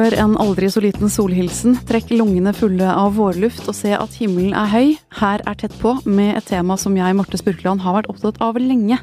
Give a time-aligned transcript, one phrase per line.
[0.00, 4.54] Gjør en aldri så liten solhilsen, trekk lungene fulle av vårluft og se at himmelen
[4.56, 4.94] er høy.
[5.18, 8.56] Her er Tett på, med et tema som jeg, Marte Spurkland, har vært opptatt av
[8.56, 8.96] lenge.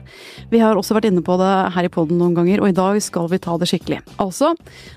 [0.49, 2.97] Vi har også vært inne på det her i poden noen ganger, og i dag
[3.05, 3.99] skal vi ta det skikkelig.
[4.23, 4.55] Altså,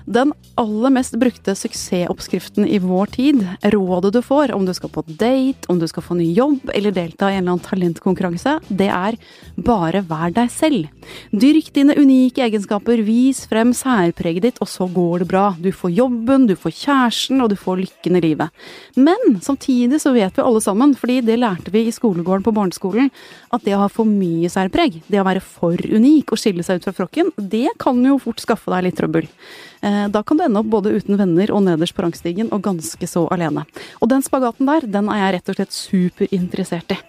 [0.09, 3.45] den aller mest brukte suksessoppskriften i vår tid,
[3.75, 6.97] rådet du får om du skal på date, om du skal få ny jobb eller
[6.97, 9.19] delta i en eller annen talentkonkurranse, det er
[9.61, 10.89] bare vær deg selv.
[11.29, 15.45] Dyrk dine unike egenskaper, vis frem særpreget ditt, og så går det bra.
[15.61, 18.63] Du får jobben, du får kjæresten, og du får lykken i livet.
[18.95, 23.11] Men samtidig så vet vi alle sammen, fordi det lærte vi i skolegården på barneskolen,
[23.51, 26.79] at det å ha for mye særpreg, det å være for unik og skille seg
[26.79, 29.29] ut fra flokken, det kan jo fort skaffe deg litt trøbbel.
[29.81, 33.07] Eh, da kan du ende opp både uten venner og nederst på rangstigen, og ganske
[33.09, 33.65] så alene.
[33.99, 36.99] Og den spagaten der, den er jeg rett og slett superinteressert i.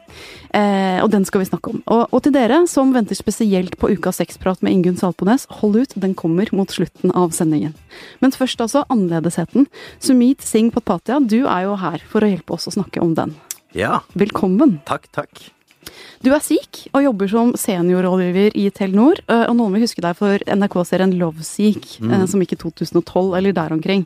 [0.53, 1.81] Eh, og den skal vi snakke om.
[1.87, 5.97] Og, og til dere som venter spesielt på ukas sexprat med Ingunn Salpones, hold ut,
[5.97, 7.73] den kommer mot slutten av sendingen.
[8.21, 9.67] Men først altså annerledesheten.
[10.03, 13.35] Sumit Singh Patpatia, du er jo her for å hjelpe oss å snakke om den.
[13.77, 14.03] Ja.
[14.13, 14.81] Velkommen.
[14.89, 15.47] Takk, takk.
[16.23, 19.21] Du er Sikh og jobber som seniorrådgiver i Telenor.
[19.27, 22.15] Eh, og noen vil huske deg for NRK-serien Loveseek, mm.
[22.31, 24.05] som gikk i 2012 eller der omkring.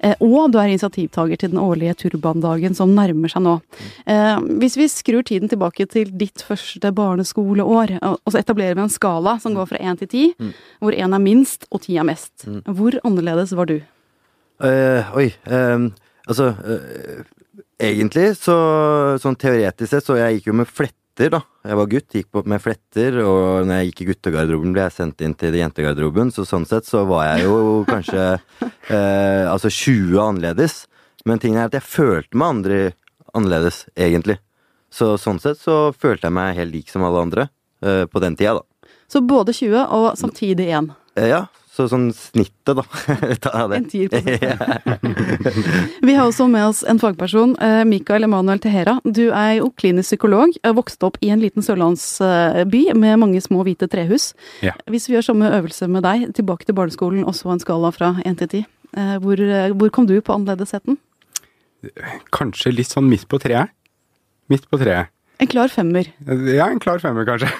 [0.00, 3.58] Eh, og du er initiativtaker til den årlige turbandagen som nærmer seg nå.
[4.62, 9.36] Hvis vi skrur tiden tilbake til ditt første barneskoleår, og så etablerer vi en skala
[9.42, 10.52] som går fra én til ti, mm.
[10.84, 12.46] hvor én er minst og ti er mest.
[12.46, 12.62] Mm.
[12.78, 13.80] Hvor annerledes var du?
[14.58, 15.28] Uh, oi.
[15.46, 15.90] Uh,
[16.26, 17.26] altså uh,
[17.78, 18.54] Egentlig så
[19.22, 21.40] sånn teoretisk sett, så jeg gikk jo med flett fletter, da.
[21.66, 24.94] Jeg var gutt, gikk på med fletter, og når jeg gikk i guttegarderoben, ble jeg
[24.94, 28.38] sendt inn til jentegarderoben, så sånn sett så var jeg jo kanskje
[28.94, 30.86] eh, altså 20 annerledes.
[31.26, 32.78] Men tingen er at jeg følte meg andre
[33.34, 34.38] annerledes, egentlig.
[34.90, 37.48] Så sånn sett så følte jeg meg helt lik som alle andre
[37.82, 38.92] eh, på den tida, da.
[39.08, 40.92] Så både 20 og samtidig 1?
[41.18, 41.46] Eh, ja.
[41.78, 42.82] Så sånn snittet, da.
[43.70, 43.76] Det.
[43.76, 44.18] En tier på
[46.08, 48.96] Vi har også med oss en fagperson, eh, Mikael Emanuel Tehera.
[49.04, 53.86] Du er jo klinisk psykolog, Vokste opp i en liten sørlandsby med mange små hvite
[53.90, 54.32] trehus.
[54.64, 54.74] Ja.
[54.90, 58.16] Hvis vi gjør samme øvelse med deg, tilbake til barneskolen og så en skala fra
[58.26, 58.64] 1 til 10,
[58.98, 60.98] eh, hvor, eh, hvor kom du på annerledesheten?
[62.34, 63.70] Kanskje litt sånn midt på treet.
[64.50, 65.14] Midt på treet.
[65.38, 66.08] En klar femmer?
[66.26, 67.48] Ja, en klar femmer, kanskje.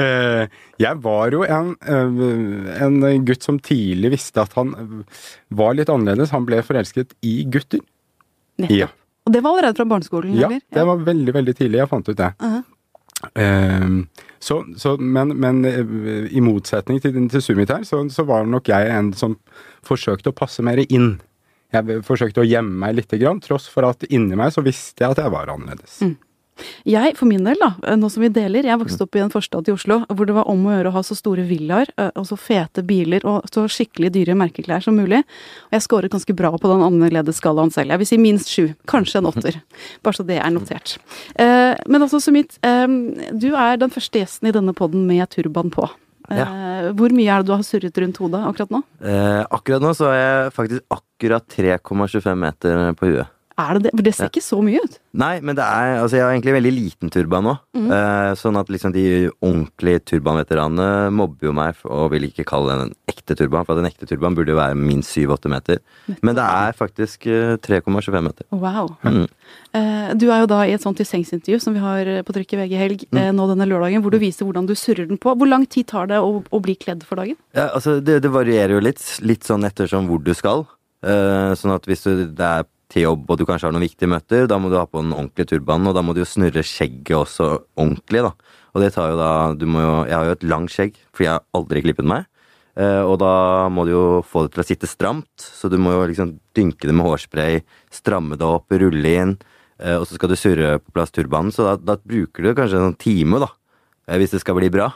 [0.00, 0.46] Eh,
[0.80, 4.70] jeg var jo en, eh, en, gutt som tidlig visste at han
[5.52, 6.32] var litt annerledes.
[6.32, 7.82] Han ble forelsket i gutter.
[8.62, 8.78] Nettopp.
[8.78, 8.88] Ja.
[9.28, 10.38] Og det var allerede fra barneskolen?
[10.38, 10.62] Ja, eller?
[10.72, 12.30] det var veldig veldig tidlig jeg fant ut det.
[12.40, 14.06] Uh -huh.
[14.38, 18.68] så, så, men, men, eh, i motsetning til, til Sumit her, så, så var nok
[18.68, 19.36] jeg en som
[19.82, 21.20] forsøkte å passe mer inn.
[21.72, 25.10] Jeg forsøkte å gjemme meg lite grann, tross for at inni meg så visste jeg
[25.10, 26.00] at jeg var annerledes.
[26.00, 26.16] Mm.
[26.88, 29.68] Jeg, for min del, da, nå som vi deler, jeg vokste opp i en forstad
[29.68, 32.26] i Oslo hvor det var om å gjøre å ha så store villaer eh, og
[32.28, 35.22] så fete biler og så skikkelig dyre merkeklær som mulig.
[35.68, 37.94] Og jeg scoret ganske bra på den annerledesskalaen selv.
[37.94, 39.60] Jeg vil si minst sju, kanskje en åtter.
[40.04, 40.98] Bare så det er notert.
[41.34, 42.86] Eh, men altså, Sumit, eh,
[43.32, 45.88] du er den første gjesten i denne poden med turban på.
[46.30, 46.46] Ja.
[46.94, 48.80] Hvor mye er det du har surret rundt hodet akkurat nå?
[49.02, 53.32] Eh, akkurat nå så er jeg faktisk akkurat 3,25 meter på huet.
[53.60, 53.92] Er det det?
[53.94, 54.98] For det ser ikke så mye ut.
[55.20, 57.54] Nei, men det er Altså, jeg har egentlig veldig liten turban nå.
[57.76, 57.88] Mm.
[57.90, 59.04] Uh, sånn at liksom de
[59.42, 63.82] ordentlige turbanveteranene mobber jo meg og vil ikke kalle den en ekte turban, for at
[63.82, 65.82] en ekte turban burde jo være minst 7-8 meter.
[66.22, 68.48] Men det er faktisk uh, eh, 3,25 meter.
[68.54, 68.94] Wow.
[69.02, 69.26] Mm.
[69.74, 72.56] Uh, du er jo da i et sånt til sengs-intervju som vi har på trykk
[72.56, 73.22] i VG Helg mm.
[73.36, 75.34] nå denne lørdagen, hvor du viser hvordan du surrer den på.
[75.34, 77.38] Hvor lang tid tar det å, å bli kledd for dagen?
[77.56, 79.02] Ja, altså, det, det, varierer jo litt.
[79.26, 80.68] Litt sånn ettersom hvor du skal.
[81.02, 84.48] sånn at hvis du, det er til jobb og du kanskje har noen viktige møter,
[84.50, 87.16] da må du ha på den ordentlige turbanen, og da må du jo snurre skjegget
[87.16, 88.34] også ordentlig, da.
[88.74, 91.26] Og det tar jo da du må jo, Jeg har jo et langt skjegg, fordi
[91.26, 92.26] jeg har aldri klippet meg.
[92.78, 95.94] Eh, og da må du jo få det til å sitte stramt, så du må
[95.94, 97.62] jo liksom dynke det med hårspray,
[97.92, 99.36] stramme det opp, rulle inn,
[99.82, 102.82] eh, og så skal du surre på plass turbanen, så da, da bruker du kanskje
[102.86, 103.50] en time, da,
[104.06, 104.92] eh, hvis det skal bli bra.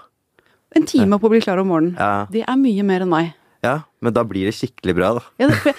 [0.75, 1.99] En time på å bli klar om morgenen.
[1.99, 2.27] Ja.
[2.31, 3.35] Det er mye mer enn meg.
[3.65, 3.75] Ja,
[4.05, 5.23] men da blir det skikkelig bra, da.
[5.41, 5.73] Ja, det,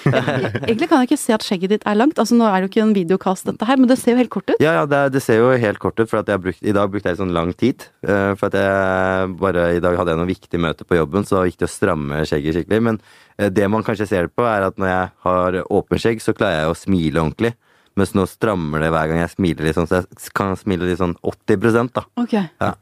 [0.66, 2.18] egentlig kan jeg ikke se at skjegget ditt er langt.
[2.22, 4.32] Altså Nå er det jo ikke en videokast, dette her, men det ser jo helt
[4.34, 4.58] kort ut.
[4.64, 6.90] Ja, ja, det, det ser jo helt kort ut, for at jeg brukt, i dag
[6.94, 7.86] brukte jeg sånn lang tid.
[8.02, 11.46] Uh, for at jeg bare I dag hadde jeg noen viktige møter på jobben, så
[11.46, 12.82] det å stramme skjegget skikkelig.
[12.90, 16.26] Men uh, det man kanskje ser det på, er at når jeg har åpen skjegg,
[16.26, 17.54] så klarer jeg å smile ordentlig.
[17.96, 21.00] Mens nå strammer det hver gang jeg smiler litt sånn, så jeg kan smile litt
[21.00, 22.04] sånn 80 da.
[22.20, 22.34] Ok.
[22.36, 22.74] Ja.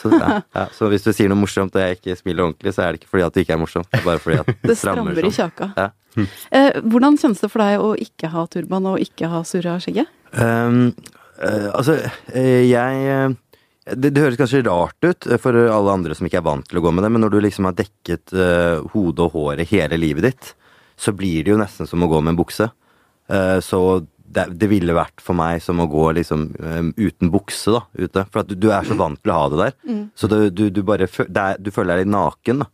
[0.00, 0.64] Så, ja, ja.
[0.72, 3.12] så, hvis du sier noe morsomt og jeg ikke smiler ordentlig, så er det ikke
[3.12, 3.90] fordi at det ikke er morsomt.
[3.92, 5.36] Det er bare fordi at det, det strammer, strammer i sånn.
[5.42, 5.70] kjaka.
[5.76, 5.90] Ja.
[6.54, 10.12] Eh, hvordan kjennes det for deg å ikke ha turban og ikke ha surra skjegget?
[10.38, 10.92] Um,
[11.40, 11.96] uh, altså,
[12.30, 13.34] uh, jeg uh,
[13.90, 16.84] det, det, høres kanskje rart ut for alle andre som ikke er vant til å
[16.84, 18.30] gå med det, men når du liksom har dekket
[18.94, 20.54] hodet og håret hele livet ditt,
[20.94, 22.70] så blir det jo nesten som å gå med en bukse.
[23.26, 27.74] Uh, så det, det ville vært for meg som å gå liksom eh, uten bukse
[27.74, 28.26] da, ute.
[28.30, 29.76] For at du, du er så vant til å ha det der.
[30.18, 32.70] Så du, du, du bare er, du føler deg litt naken, da.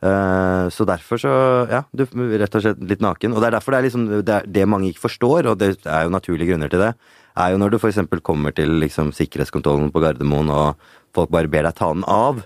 [0.00, 1.30] Uh, så derfor så,
[1.68, 2.06] ja, du
[2.40, 3.34] rett og slett litt naken.
[3.34, 5.74] Og det er derfor det er liksom, det, er det mange ikke forstår, og det
[5.84, 6.94] er jo naturlige grunner til det,
[7.40, 8.00] er jo når du f.eks.
[8.24, 10.80] kommer til liksom sikkerhetskontrollen på Gardermoen, og
[11.16, 12.40] folk bare ber deg ta den av,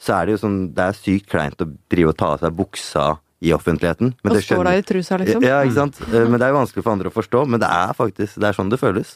[0.00, 2.56] så er det jo sånn, det er sykt kleint å drive og ta av seg
[2.56, 3.06] buksa
[3.44, 4.14] i offentligheten.
[4.24, 5.44] Men Og det står der i trusa, liksom.
[5.44, 5.98] Ja, ikke sant.
[6.08, 8.48] Eh, Men det er jo vanskelig for andre å forstå, men det er faktisk, det
[8.48, 9.12] er sånn det føles.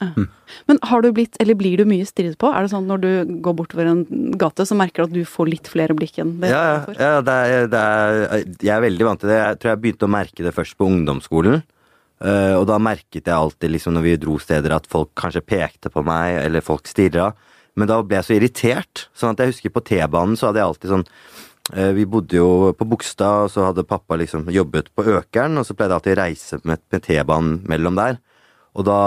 [0.69, 2.50] Men har du blitt, eller blir du mye stirret på?
[2.52, 3.10] Er det sånn når du
[3.44, 4.04] går bortover en
[4.38, 7.25] gate, så merker du at du får litt flere blikk enn det Ja, ja, ja
[7.25, 9.40] det er, det er, jeg er veldig vant til det.
[9.40, 11.62] Jeg tror jeg begynte å merke det først på ungdomsskolen.
[12.19, 15.92] Eh, og da merket jeg alltid liksom når vi dro steder at folk kanskje pekte
[15.94, 17.32] på meg, eller folk stirra.
[17.78, 19.04] Men da ble jeg så irritert.
[19.14, 21.06] Sånn at jeg husker på T-banen så hadde jeg alltid sånn
[21.68, 25.76] Vi bodde jo på Bogstad, og så hadde pappa liksom jobbet på Økeren, og så
[25.76, 28.16] pleide jeg alltid å reise med, med T-banen mellom der.
[28.78, 28.98] Og da,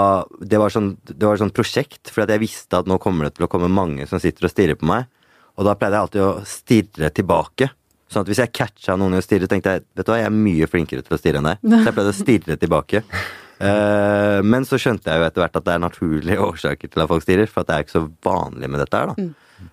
[0.44, 3.72] det var sånn, sånn prosjekt, for jeg visste at nå kommer det til å komme
[3.72, 5.08] mange som sitter og stirrer på meg.
[5.60, 7.70] Og da pleide jeg alltid å stirre tilbake.
[8.12, 10.28] Sånn at hvis jeg catcha noen i å stirre, tenkte jeg vet du hva, jeg
[10.28, 11.62] er mye flinkere til å stirre enn deg.
[11.64, 13.04] Så jeg pleide å stirre tilbake.
[13.62, 17.12] Eh, men så skjønte jeg jo etter hvert at det er naturlige årsaker til at
[17.12, 19.32] folk stirrer, for at det er ikke så vanlig med dette her, da.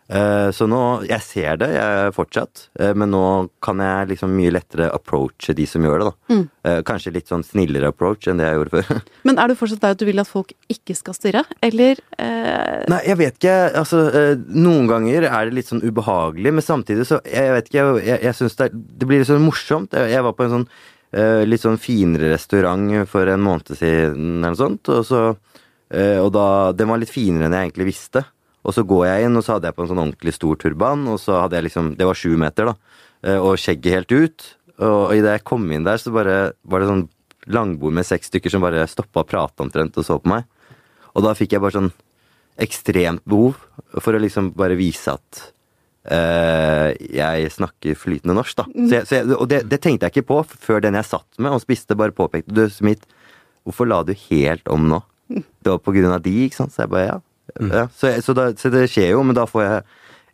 [0.08, 3.23] Eh, så nå Jeg ser det, jeg fortsatt, eh, men nå
[3.64, 6.40] kan jeg liksom mye lettere approache de som gjør det, da.
[6.69, 9.00] Eh, kanskje litt sånn snillere approach enn det jeg gjorde før.
[9.29, 12.85] Men er du fortsatt der at du vil at folk ikke skal stirre, eller eh,
[12.93, 13.56] Nei, jeg vet ikke.
[13.79, 14.02] Altså,
[14.49, 18.20] noen ganger er det litt sånn ubehagelig, men samtidig så Jeg vet ikke, jeg, jeg,
[18.29, 19.96] jeg syns det, det blir litt sånn morsomt.
[19.96, 20.69] Jeg, jeg var på en sånn
[21.11, 25.21] litt sånn finere restaurant for en måned siden eller noe sånt, og så
[25.89, 28.25] eh, Og da Den var litt finere enn jeg egentlig visste.
[28.65, 31.07] Og så går jeg inn, og så hadde jeg på en sånn ordentlig stor turban,
[31.09, 32.75] og så hadde jeg liksom Det var sju meter, da,
[33.25, 34.49] eh, og skjegget helt ut.
[34.79, 37.09] Og idet jeg kom inn der, så bare var det sånn
[37.49, 40.45] langbord med seks stykker som bare stoppa og prata omtrent og så på meg.
[41.17, 41.93] Og da fikk jeg bare sånn
[42.61, 43.57] ekstremt behov
[44.03, 45.49] for å liksom bare vise at
[46.15, 48.67] eh, jeg snakker flytende norsk, da.
[48.75, 51.41] Så jeg, så jeg, og det, det tenkte jeg ikke på før den jeg satt
[51.43, 53.07] med og spiste, bare påpekte Du, Smith,
[53.67, 55.03] hvorfor la du helt om nå?
[55.29, 56.75] Det var på grunn av de, ikke sant?
[56.75, 57.19] Så jeg bare ja.
[57.61, 57.87] ja.
[57.95, 59.83] Så, så, da, så det skjer jo, men da får jeg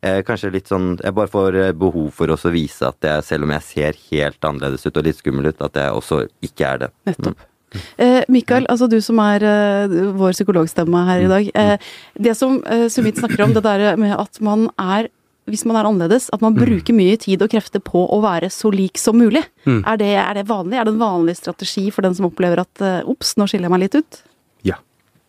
[0.04, 3.48] eh, kanskje litt sånn Jeg bare får eh, behov for å vise at jeg, selv
[3.48, 6.86] om jeg ser helt annerledes ut og litt skummel ut, at jeg også ikke er
[6.86, 6.94] det.
[7.10, 7.50] Nettopp.
[7.98, 11.50] Eh, Mikael, altså du som er eh, vår psykologstemme her i dag.
[11.58, 11.90] Eh,
[12.26, 15.10] det som eh, Sumit snakker om, det der med at man er
[15.50, 18.70] hvis man er annerledes, at man bruker mye tid og krefter på å være så
[18.72, 19.42] lik som mulig.
[19.66, 20.78] Er, det, er det vanlig?
[20.80, 23.74] Er det en vanlig strategi for den som opplever at eh, ops, nå skiller jeg
[23.74, 24.20] meg litt ut?
[24.64, 24.78] Ja.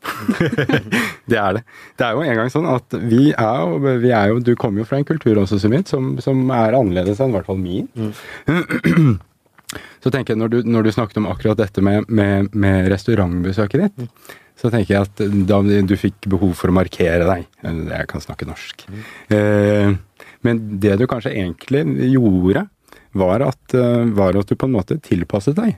[1.31, 1.63] det er det.
[1.99, 4.87] Det er jo en gang sånn at vi er vi er jo Du kommer jo
[4.87, 7.89] fra en kultur også, Sumit, som, som er annerledes enn i hvert fall min.
[9.99, 13.81] Så tenker jeg, når du, når du snakket om akkurat dette med, med, med restaurantbesøket
[13.81, 18.23] ditt, så tenker jeg at da du fikk behov for å markere deg Jeg kan
[18.23, 18.85] snakke norsk.
[18.87, 19.97] Mm.
[20.45, 22.67] men det du kanskje egentlig gjorde,
[23.15, 25.77] var at, eh, var at du på en måte tilpasset deg.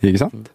[0.00, 0.50] Ikke sant?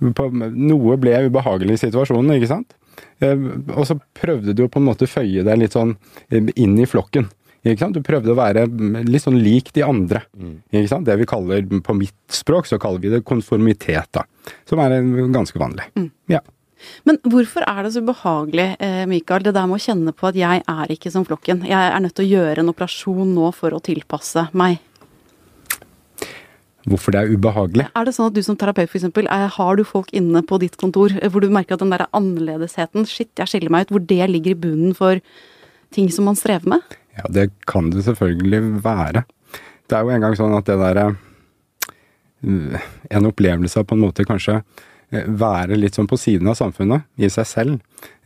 [0.00, 2.74] Noe ble ubehagelig i situasjonen, ikke sant?
[3.22, 3.38] Eh,
[3.74, 5.96] og så prøvde du å på en måte føye deg litt sånn
[6.30, 7.28] eh, inn i flokken.
[7.66, 7.98] Ikke sant?
[7.98, 8.66] Du prøvde å være
[9.06, 10.22] litt sånn lik de andre.
[10.70, 11.06] Ikke sant?
[11.08, 14.24] Det vi kaller, På mitt språk så kaller vi det konformitet, da.
[14.68, 15.90] Som er eh, ganske vanlig.
[16.30, 16.42] Ja.
[17.08, 20.38] Men hvorfor er det så ubehagelig, eh, Mikael, det der med å kjenne på at
[20.38, 21.64] jeg er ikke som flokken?
[21.66, 24.78] Jeg er nødt til å gjøre en operasjon nå for å tilpasse meg.
[26.88, 27.88] Hvorfor det er ubehagelig?
[27.92, 29.10] Er det sånn at du som terapeut f.eks.
[29.56, 33.06] har du folk inne på ditt kontor eh, hvor du merker at den der annerledesheten,
[33.08, 35.20] shit, jeg skiller meg ut, hvor det ligger i bunnen for
[35.94, 36.98] ting som man strever med?
[37.18, 39.24] Ja, det kan det selvfølgelig være.
[39.88, 41.08] Det er jo en gang sånn at det derre
[42.38, 47.06] En opplevelse av på en måte kanskje eh, være litt sånn på siden av samfunnet
[47.16, 47.78] i seg selv,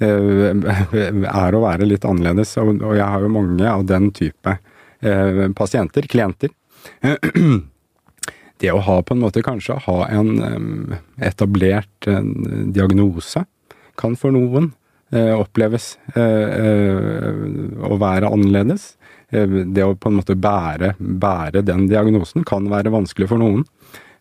[0.02, 0.50] eh,
[1.42, 2.56] er å være litt annerledes.
[2.58, 4.56] Og jeg har jo mange av den type
[5.00, 6.54] eh, pasienter, klienter.
[8.62, 13.42] Det å ha på en måte kanskje ha en etablert diagnose
[13.98, 14.68] kan for noen
[15.12, 17.30] eh, oppleves eh, eh,
[17.88, 18.92] å være annerledes.
[19.30, 23.66] Eh, det å på en måte bære, bære den diagnosen kan være vanskelig for noen.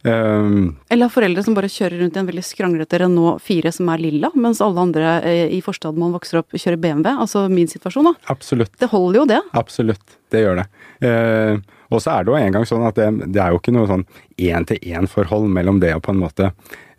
[0.03, 0.48] Eh,
[0.89, 4.01] Eller har foreldre som bare kjører rundt i en veldig skranglete Renault 4 som er
[4.01, 7.12] lilla, mens alle andre eh, i forstaden man vokser opp, kjører BMW.
[7.25, 8.15] Altså min situasjon, da.
[8.34, 8.74] absolutt.
[8.81, 9.41] Det holder jo, det.
[9.62, 10.67] Absolutt, det gjør det.
[11.01, 11.58] Uh,
[11.91, 13.89] og så er det jo en gang sånn at det, det er jo ikke noe
[13.89, 14.05] sånn
[14.39, 16.51] én-til-én-forhold mellom det å på en måte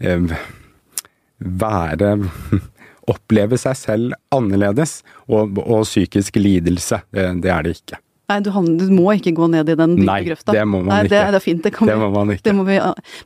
[0.03, 0.37] eh,
[1.39, 2.17] være
[3.13, 7.01] Oppleve seg selv annerledes og, og psykisk lidelse.
[7.11, 7.99] Det, det er det ikke.
[8.31, 8.49] Nei, du,
[8.79, 10.55] du, må ikke gå ned i den dype Nei, grøfta.
[10.55, 11.11] det må man Nei, ikke.
[11.13, 12.53] Det, det er fint, det kan Det må man ikke.
[12.57, 12.77] Må vi.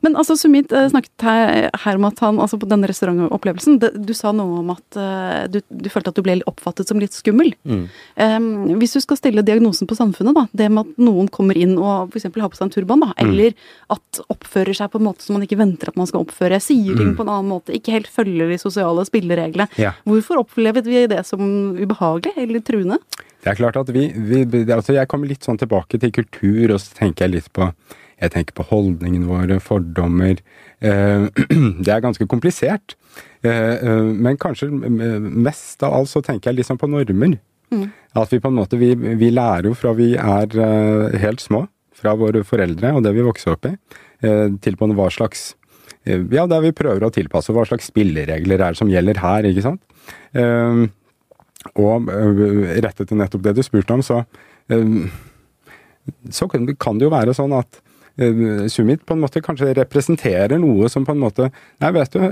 [0.03, 3.91] Men altså, Sumit eh, snakket her, her om at han, altså på denne restaurantopplevelsen, det,
[4.07, 7.15] du sa noe om at uh, du, du følte at du ble oppfattet som litt
[7.15, 7.53] skummel.
[7.63, 7.85] Mm.
[8.19, 8.49] Um,
[8.81, 12.11] hvis du skal stille diagnosen på samfunnet, da, det med at noen kommer inn og
[12.11, 12.27] f.eks.
[12.33, 13.31] har på seg en turban, da, Mm.
[13.31, 13.55] eller
[13.93, 16.97] at oppfører seg på en måte som man ikke venter at man skal oppføre, sier
[16.97, 17.15] ting Mm.
[17.17, 19.69] på en annen måte, ikke helt følger de sosiale spillereglene.
[19.79, 19.93] Ja.
[20.05, 21.41] Hvorfor opplevet vi det som
[21.77, 22.99] ubehagelig eller truende?
[23.47, 26.81] Det er klart at vi, vi altså Jeg kommer litt sånn tilbake til kultur, og
[26.83, 27.71] så tenker jeg litt på
[28.17, 30.39] jeg tenker på holdningene våre, fordommer.
[30.81, 31.27] Eh,
[31.85, 32.95] det er ganske komplisert.
[33.45, 37.37] Eh, eh, men kanskje mest av alt så tenker jeg liksom på normer.
[38.17, 40.57] At vi på en måte vi, vi lærer jo fra vi er
[41.21, 41.65] helt små,
[41.97, 43.73] fra våre foreldre og det vi vokser opp i,
[44.63, 45.49] til på hva slags
[46.07, 49.65] Ja, der vi prøver å tilpasse hva slags spilleregler er det som gjelder her, ikke
[49.65, 49.83] sant.
[51.67, 54.23] Eh, og øh, rettet til nettopp det du spurte om, så,
[54.69, 55.09] øh,
[56.31, 56.65] så kan
[56.99, 57.83] det jo være sånn at
[58.17, 61.51] Summit Sumit på en måte kanskje representerer noe som på en måte
[61.83, 62.23] Nei, vet du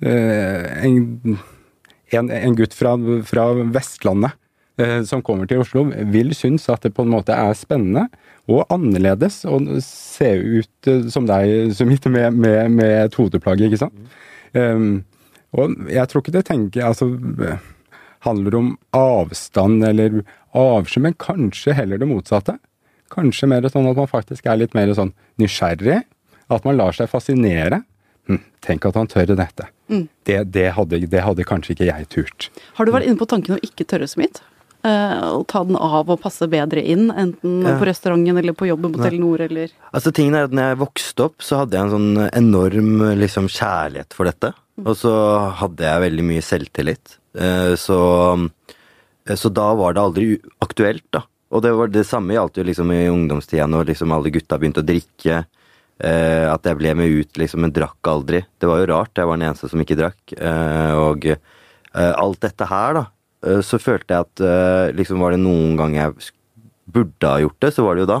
[0.00, 1.36] en,
[2.16, 2.94] en, en gutt fra,
[3.28, 4.32] fra Vestlandet
[5.04, 8.06] som kommer til Oslo, vil synes at det på en måte er spennende
[8.48, 14.16] og annerledes å se ut som deg, Sumit, med, med, med et hodeplagg, ikke sant?
[14.56, 15.04] Um,
[15.52, 17.10] og jeg tror ikke det tenker altså,
[18.26, 20.22] handler om avstand eller
[20.56, 22.58] avsky, men kanskje heller det motsatte.
[23.12, 25.12] Kanskje mer sånn at man faktisk er litt mer sånn
[25.42, 26.02] nysgjerrig.
[26.52, 27.82] At man lar seg fascinere.
[28.28, 29.66] Hm, tenk at han tør dette.
[30.24, 32.48] Det, det, hadde, det hadde kanskje ikke jeg turt.
[32.78, 34.30] Har du vært inne på tanken å ikke tørre så mye?
[34.82, 37.76] Eh, å ta den av og passe bedre inn, enten Ja.
[37.78, 39.02] på restauranten eller på jobben på.
[39.04, 42.30] Telenor eller Altså tingen er at når jeg vokste opp, så hadde jeg en sånn
[42.32, 44.52] enorm liksom, kjærlighet for dette.
[44.82, 45.12] Og så
[45.60, 47.18] hadde jeg veldig mye selvtillit.
[47.34, 47.98] Eh, Så,
[49.36, 50.26] så da var det aldri
[50.60, 51.24] aktuelt, da.
[51.52, 54.80] Og det var det samme gjaldt jo liksom i ungdomstida når liksom alle gutta begynte
[54.80, 55.42] å drikke.
[56.02, 58.40] Eh, at jeg ble med ut, liksom, men drakk aldri.
[58.58, 60.32] Det var jo rart, jeg var den eneste som ikke drakk.
[60.34, 63.04] Eh, og eh, alt dette her, da,
[63.46, 66.32] eh, så følte jeg at eh, liksom var det noen gang jeg
[66.92, 68.18] burde ha gjort det, så var det jo da.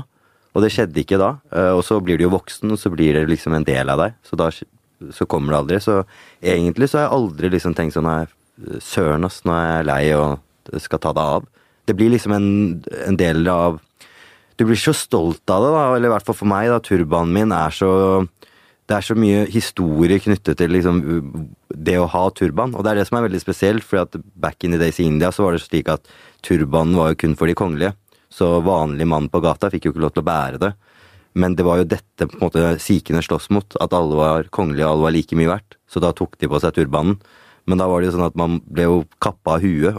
[0.52, 1.32] Og det skjedde ikke da.
[1.56, 4.04] Eh, og så blir du jo voksen, og så blir det liksom en del av
[4.04, 4.20] deg.
[4.28, 5.80] Så da så kommer det aldri.
[5.82, 5.96] Så
[6.44, 8.20] egentlig så har jeg aldri liksom tenkt sånn nei,
[8.84, 11.48] søren ass, nå er jeg lei og skal ta det av.
[11.88, 12.50] Det blir liksom en,
[13.06, 13.80] en del av
[14.60, 16.78] Du blir så stolt av det, da, eller i hvert fall for meg, da.
[16.84, 17.90] Turbanen min er så
[18.90, 20.98] det er så mye historie knyttet til liksom,
[21.70, 22.74] det å ha turban.
[22.76, 24.04] Og det er det som er veldig spesielt, for
[24.34, 26.08] back in the days i India så var det slik at
[26.44, 27.94] turbanen var jo kun for de kongelige.
[28.32, 30.72] Så vanlig mann på gata fikk jo ikke lov til å bære det.
[31.38, 34.88] Men det var jo dette på en måte sikhene sloss mot, at alle var kongelige
[34.88, 35.78] og alle var like mye verdt.
[35.88, 37.16] Så da tok de på seg turbanen.
[37.70, 39.94] Men da var det jo sånn at man ble jo kappa av huet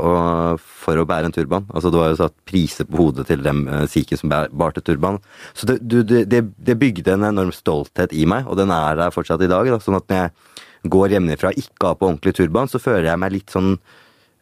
[0.60, 1.68] for å bære en turban.
[1.72, 5.22] Altså det var jo satt priser på hodet til dem uh, som bær- barte turban.
[5.56, 9.16] Så det, det, det, det bygde en enorm stolthet i meg, og den er der
[9.16, 9.70] fortsatt i dag.
[9.72, 9.80] Da.
[9.80, 13.22] Sånn at når jeg går hjemmefra og ikke har på ordentlig turban, så føler jeg
[13.24, 13.78] meg litt sånn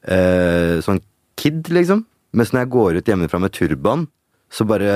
[0.10, 1.04] eh, sånn
[1.38, 2.06] kid, liksom.
[2.34, 4.08] Mens når jeg går ut hjemmefra med turban,
[4.52, 4.92] så bare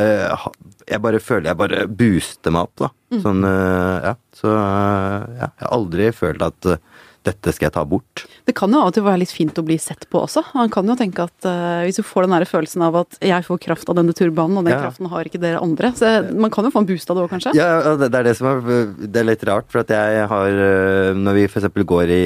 [0.89, 2.89] Jeg bare føler jeg bare booster meg opp, da.
[3.23, 4.15] Sånn, eh, ja.
[4.35, 5.47] Så eh, ja.
[5.47, 6.81] Jeg har aldri følt at eh,
[7.25, 8.23] dette skal jeg ta bort.
[8.45, 10.43] Det kan jo av og til være litt fint å bli sett på også.
[10.55, 13.47] Man kan jo tenke at uh, hvis du får den der følelsen av at jeg
[13.47, 14.83] får kraft av denne turbanen, og den Ja.
[14.85, 17.31] kraften har ikke dere andre, så man kan jo få en boost av det òg,
[17.33, 17.55] kanskje?
[17.57, 18.61] Ja, det er det som er
[18.95, 22.25] Det er litt rart, for at jeg har eh, Når vi eksempel går i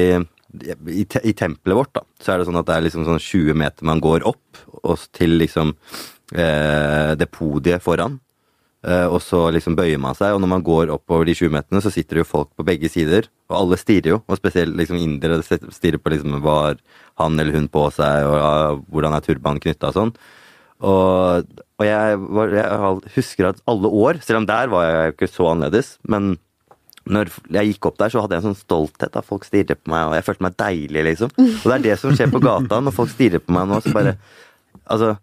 [0.90, 3.20] i, te, I tempelet vårt, da, så er det sånn at det er liksom sånn
[3.22, 5.76] 20 meter man går opp, og til liksom
[6.34, 8.20] eh, det podiet foran.
[8.80, 11.82] Eh, og så liksom bøyer man seg, og når man går oppover de 20 meterne,
[11.84, 13.28] så sitter det jo folk på begge sider.
[13.52, 16.84] Og alle stirrer jo, og spesielt liksom indere stirrer på liksom hva har
[17.20, 18.52] han eller hun på seg, og ja,
[18.88, 20.14] hvordan er turbanen knytta og sånn.
[20.80, 25.28] Og, og jeg, var, jeg husker at alle år, selv om der var jeg ikke
[25.28, 26.38] så annerledes, men
[27.10, 29.12] når jeg gikk opp der, så hadde jeg en sånn stolthet.
[29.12, 31.32] da Folk stirrer på meg, og jeg følte meg deilig, liksom.
[31.36, 33.82] Og det er det som skjer på gata når folk stirrer på meg nå.
[33.84, 34.20] Så bare
[34.90, 35.16] Altså,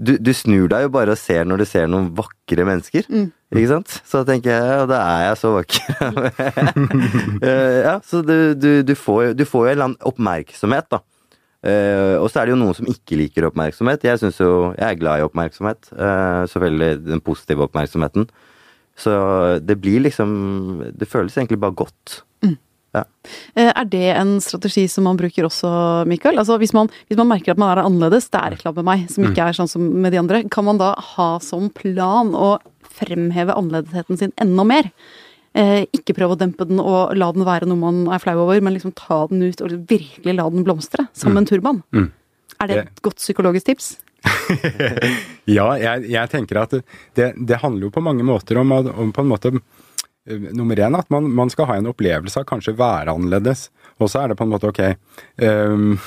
[0.00, 3.06] du, du snur deg jo bare og ser når du ser noen vakre mennesker.
[3.52, 4.00] Ikke sant?
[4.08, 5.86] Så da tenker jeg ja, da er jeg så vakker.
[7.50, 11.02] Eh, ja, så du, du, du, får, du får jo en eller annen oppmerksomhet, da.
[11.60, 14.04] Uh, og så er det jo noen som ikke liker oppmerksomhet.
[14.08, 15.90] Jeg synes jo, jeg er glad i oppmerksomhet.
[15.92, 18.30] Uh, selvfølgelig den positive oppmerksomheten.
[19.00, 19.12] Så
[19.64, 20.30] det blir liksom
[20.98, 22.22] Det føles egentlig bare godt.
[22.96, 23.04] Ja.
[23.54, 25.70] Eh, Er det en strategi som man bruker også,
[26.10, 26.38] Mikael?
[26.42, 28.82] Altså hvis man, hvis man merker at man er annerledes, det er et eller annet
[28.82, 31.70] med meg som ikke er sånn som med de andre, kan man da ha som
[31.70, 32.56] plan å
[33.00, 34.90] fremheve annerledesheten sin enda mer?
[35.54, 38.60] Eh, ikke prøve å dempe den og la den være noe man er flau over,
[38.62, 41.82] men liksom ta den ut og virkelig la den blomstre, som en turban.
[41.94, 42.10] Mm.
[42.60, 43.96] Er det et godt psykologisk tips?
[45.50, 46.74] Ja, jeg, jeg tenker at
[47.16, 49.50] det, det, handler jo på mange måter om, om på en måte
[50.56, 53.68] Nummer én at man, man, skal ha en opplevelse av kanskje være annerledes.
[54.00, 54.80] Og så er det på en måte ok
[55.42, 55.98] um,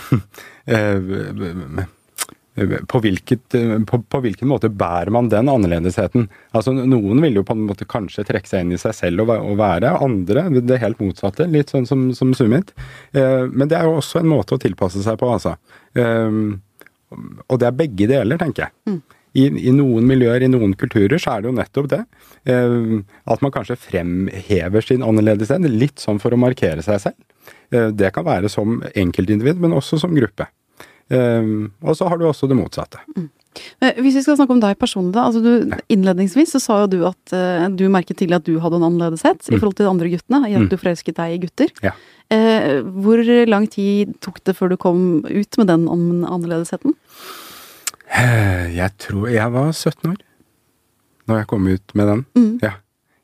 [2.87, 3.55] på, hvilket,
[3.89, 6.27] på, på, hvilken måte bærer man den annerledesheten?
[6.53, 9.33] Altså, Noen vil jo på en måte kanskje trekke seg inn i seg selv og,
[9.35, 11.49] og være, andre det helt motsatte.
[11.49, 12.75] Litt sånn som, som Summit.
[13.15, 15.57] Uh, men det er jo også en måte å tilpasse seg på, altså.
[15.97, 16.61] Um,
[17.13, 18.73] og det er begge deler, tenker jeg.
[18.89, 19.01] Mm.
[19.33, 22.01] I, I, noen miljøer, i noen kulturer, så er det jo nettopp det.
[22.49, 22.75] Eh,
[23.33, 27.49] at man kanskje fremhever sin annerledeshet, litt sånn for å markere seg selv.
[27.73, 30.49] Eh, det kan være som enkeltindivid, men også som gruppe.
[31.13, 33.01] Um, og så har du også det motsatte.
[33.17, 33.27] Mm.
[34.01, 35.27] Hvis vi skal snakke om deg personlig, da.
[35.27, 38.79] Altså du, innledningsvis så sa jo du at uh, du merket tidlig at du hadde
[38.79, 39.51] en annerledeshet mm.
[39.51, 40.41] i forhold til de andre guttene.
[40.47, 40.69] I at mm.
[40.71, 41.73] du forelsket deg i gutter.
[41.85, 41.93] Ja.
[42.33, 46.95] Uh, hvor lang tid tok det før du kom ut med den annerledesheten?
[48.11, 50.21] Uh, jeg tror jeg var 17 år
[51.23, 52.23] når jeg kom ut med den.
[52.35, 52.55] Mm.
[52.59, 52.73] Ja.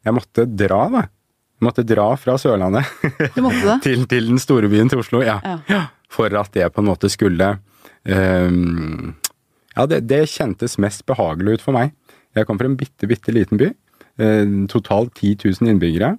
[0.07, 1.01] Jeg måtte dra, da.
[1.59, 2.87] Jeg måtte dra fra Sørlandet
[3.83, 5.19] til, til, den store byen til Oslo.
[5.25, 5.41] Ja.
[5.67, 5.81] ja.
[6.07, 7.57] For at det på en måte skulle
[8.07, 9.15] Um,
[9.75, 11.93] ja, det, det, kjentes mest behagelig ut for meg.
[12.37, 13.71] Jeg kom fra en bitte, bitte liten by.
[14.19, 16.15] Uh, totalt 10 000 innbyggere.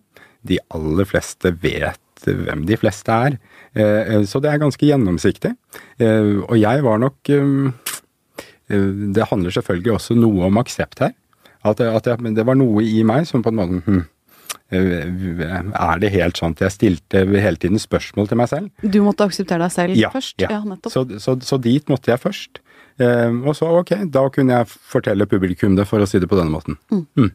[0.46, 3.38] De aller fleste vet hvem de fleste er.
[3.76, 5.54] Uh, så det er ganske gjennomsiktig.
[6.00, 7.32] Uh, og jeg var nok
[8.70, 11.12] Det handler selvfølgelig også noe om aksept her.
[11.66, 14.04] At, at jeg, det var noe i meg som på en måte hm,
[14.70, 16.62] er det helt sant?
[16.62, 18.70] Jeg stilte hele tiden spørsmål til meg selv.
[18.82, 20.36] Du måtte akseptere deg selv ja, først?
[20.42, 20.94] Ja, ja nettopp.
[20.94, 22.62] Så, så, så, dit måtte jeg først.
[23.02, 26.38] Eh, og så ok, da kunne jeg fortelle publikum det, for å si det på
[26.38, 26.78] denne måten.
[26.92, 27.04] Mm.
[27.18, 27.32] Mm.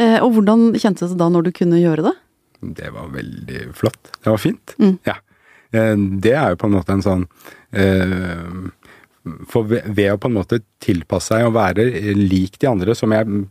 [0.00, 2.14] Eh, og hvordan kjentes det da når du kunne gjøre det?
[2.80, 4.14] Det var veldig flott.
[4.22, 4.76] Det var fint.
[4.80, 4.96] Mm.
[5.08, 5.18] Ja.
[5.72, 7.26] Eh, det er jo på en måte en sånn
[7.76, 8.48] eh,
[9.50, 11.84] for ved, å på en måte tilpasse seg og være
[12.18, 13.44] lik de andre, som jeg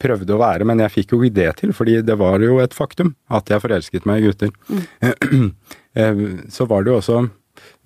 [0.00, 2.76] prøvde å være, men jeg fikk jo ikke det til, fordi det var jo et
[2.76, 4.54] faktum at jeg forelsket meg i gutter.
[4.70, 5.50] Mm.
[6.54, 7.18] Så var det jo også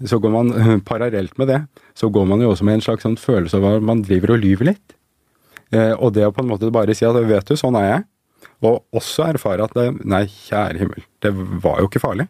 [0.09, 0.53] Så går man
[0.89, 1.59] parallelt med det,
[1.95, 4.41] så går man jo også med en slags sånn følelse av at man driver og
[4.41, 4.95] lyver litt.
[5.75, 8.05] Eh, og det å på en måte bare si at vet du, sånn er jeg,
[8.65, 12.29] og også erfare at det, nei, kjære himmel, det var jo ikke farlig.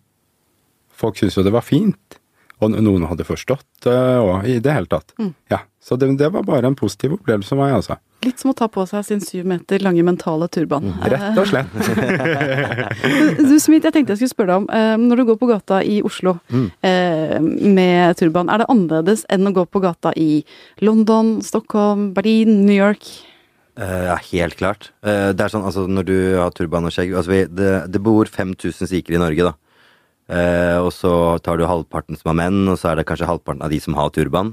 [0.99, 2.18] Folk syntes jo det var fint.
[2.59, 5.13] Og noen hadde forstått det, og i det hele tatt.
[5.21, 5.33] Mm.
[5.53, 7.97] Ja, Så det, det, var bare en positiv opplevelse for meg, altså.
[8.27, 10.89] Litt som å ta på seg sin syv meter lange mentale turban.
[10.91, 11.71] Mm, rett og slett.
[13.51, 15.79] du Smith, jeg tenkte jeg skulle spørre deg om, eh, når du går på gata
[15.87, 16.67] i Oslo mm.
[16.89, 17.39] Eh,
[17.79, 20.43] med turban, er det annerledes enn å gå på gata i
[20.83, 23.07] London, Stockholm, Berlin, New York?
[23.79, 24.89] Ja, helt klart.
[25.07, 28.91] Det er sånn, altså Når du har turban og skjegg altså, det, det bor 5000
[28.91, 29.68] sikher i Norge, da.
[30.29, 33.65] Eh, og så tar du halvparten som har menn, og så er det kanskje halvparten
[33.65, 34.53] av de som har turban.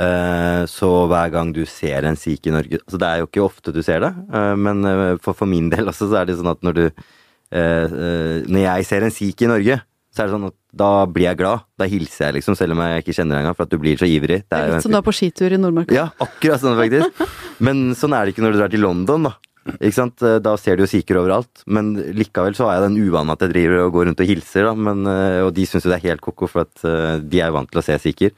[0.00, 3.42] Eh, så hver gang du ser en sikh i Norge altså Det er jo ikke
[3.42, 6.36] ofte du ser det, eh, men eh, for, for, min del også så er det
[6.38, 9.80] sånn at når du eh, eh, Når jeg ser en sikh i Norge,
[10.14, 11.66] så er det sånn at da blir jeg glad.
[11.78, 13.98] Da hilser jeg, liksom, selv om jeg ikke kjenner deg engang, for at du blir
[13.98, 14.40] så ivrig.
[14.44, 15.94] Det er, det er litt som er på skitur i Nordmarka.
[15.94, 17.22] Ja, akkurat sånn faktisk.
[17.66, 19.34] Men sånn er det ikke når du drar til London, da.
[19.68, 20.22] Ikke sant?
[20.24, 21.64] Eh, da ser du jo sikher overalt.
[21.68, 24.70] Men likevel så har jeg den uvanen at jeg driver og går rundt og hilser,
[24.70, 24.72] da.
[24.88, 27.52] Men, eh, og de syns jo det er helt ko-ko, for at eh, de er
[27.54, 28.32] vant til å se sikher.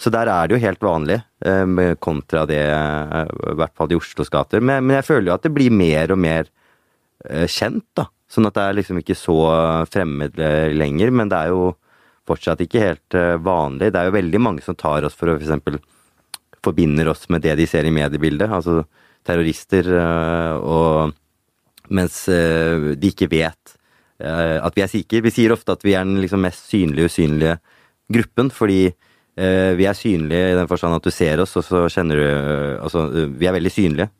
[0.00, 1.18] Så der er det jo helt vanlig,
[2.00, 4.62] kontra det, i hvert fall i Oslos gater.
[4.64, 6.48] Men, men, jeg føler jo at det blir mer og mer
[7.44, 8.06] kjent, da.
[8.32, 9.36] Sånn at det er liksom ikke så
[9.92, 10.40] fremmed
[10.72, 11.12] lenger.
[11.12, 11.74] Men det er jo
[12.24, 13.90] fortsatt ikke helt vanlig.
[13.92, 15.52] Det er jo veldig mange som tar oss for å f.eks.
[15.68, 15.76] For
[16.64, 18.48] forbinder oss med det de ser i mediebildet.
[18.48, 18.86] Altså
[19.26, 23.76] terrorister, eh, og mens eh, de ikke vet
[24.22, 25.22] eh, at vi er sikre.
[25.26, 27.60] Vi sier ofte at vi er den liksom mest synlige usynlige
[28.10, 28.90] gruppen, fordi
[29.40, 32.24] vi er synlige i den forstand at du ser oss, og så kjenner du
[32.82, 34.10] Altså, vi er veldig synlige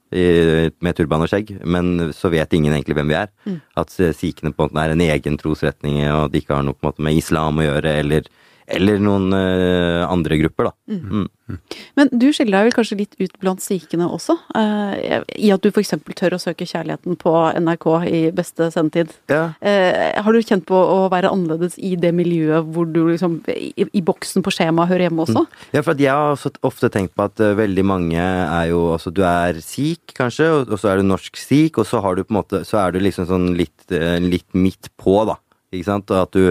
[0.81, 3.29] med turban og skjegg, men så vet ingen egentlig hvem vi er.
[3.45, 3.59] Mm.
[3.83, 6.79] At sikhene på en måte er en egen trosretning, og at de ikke har noe
[6.87, 8.31] måte med islam å gjøre, eller
[8.75, 10.73] eller noen uh, andre grupper, da.
[10.91, 11.27] Mm.
[11.51, 11.59] Mm.
[11.99, 14.37] Men du skiller deg vel kanskje litt ut blant sikhene også?
[14.55, 15.95] Uh, I at du f.eks.
[16.19, 19.13] tør å søke kjærligheten på NRK i beste sendetid.
[19.33, 19.51] Ja.
[19.59, 23.87] Uh, har du kjent på å være annerledes i det miljøet hvor du liksom i,
[23.87, 25.45] i boksen på skjemaet hører hjemme også?
[25.47, 25.61] Mm.
[25.77, 29.59] Ja, for jeg har ofte tenkt på at veldig mange er jo Altså, du er
[29.63, 32.39] sikh, kanskje, og, og så er du norsk sikh, og så har du på en
[32.41, 33.87] måte Så er du liksom sånn litt,
[34.25, 35.37] litt midt på, da.
[35.71, 36.11] Ikke sant?
[36.11, 36.51] Og at du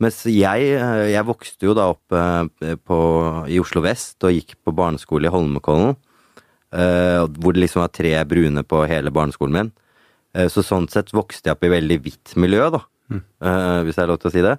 [0.00, 2.98] mens jeg, eh, jeg vokste jo da opp eh, på,
[3.52, 5.96] i Oslo vest og gikk på barneskole i Holmenkollen.
[6.70, 9.72] Eh, hvor det liksom var tre brune på hele barneskolen min.
[10.30, 12.78] Så sånn sett vokste jeg opp i veldig hvitt miljø, da.
[13.10, 13.22] Mm.
[13.82, 14.52] Hvis det er lov til å si det.